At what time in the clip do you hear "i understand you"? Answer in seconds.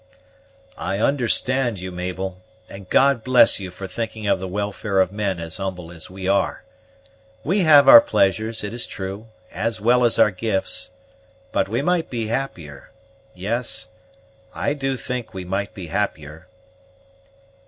0.79-1.91